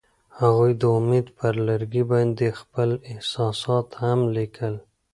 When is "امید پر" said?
0.97-1.53